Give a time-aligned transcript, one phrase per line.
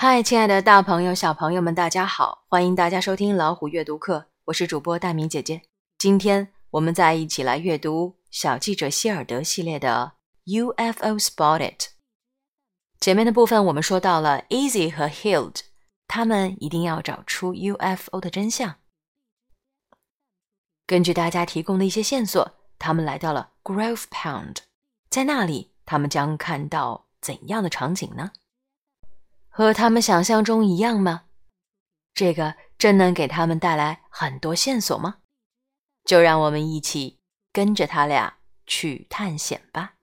[0.00, 2.44] 嗨，亲爱的大朋友、小朋友们，大家好！
[2.46, 5.62] 欢迎大家收听老虎阅读课，我是主播大明姐姐。
[5.98, 10.12] 今天我们再一起来阅读小记者希尔德系列的
[10.44, 11.88] UFO Spotted。
[13.00, 15.62] 前面的部分我们说到了 Easy 和 Hild，
[16.06, 18.76] 他们一定要找出 UFO 的真相。
[20.86, 24.58] 根据大家提供的一些线索，他们来到了 Grove Pound，
[25.10, 28.30] 在那里，他们将看到怎样的场景呢？
[29.58, 31.24] 和他们想象中一样吗？
[32.14, 35.16] 这个真能给他们带来很多线索吗？
[36.04, 37.18] 就让我们一起
[37.52, 39.94] 跟着他俩去探险吧。